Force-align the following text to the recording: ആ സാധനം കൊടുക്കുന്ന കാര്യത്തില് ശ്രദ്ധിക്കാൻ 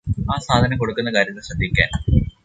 ആ 0.31 0.35
സാധനം 0.37 0.77
കൊടുക്കുന്ന 0.77 1.09
കാര്യത്തില് 1.11 1.45
ശ്രദ്ധിക്കാൻ 1.47 1.89